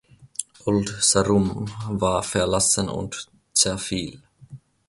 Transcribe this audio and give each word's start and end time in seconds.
Old 0.65 0.87
Sarum 0.99 1.67
war 1.87 2.23
verlassen 2.23 2.89
und 2.89 3.27
zerfiel. 3.53 4.19